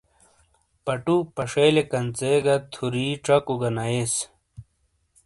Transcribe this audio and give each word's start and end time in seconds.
پٹو، 0.85 1.17
پشیلٸے 1.35 1.83
کنژے 1.91 2.33
گہ 2.45 2.55
تھُوری 2.71 3.07
ژکوگہ 3.25 3.69
نٸیس 3.75 4.13